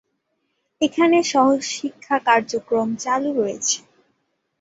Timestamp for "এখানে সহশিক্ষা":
0.81-2.17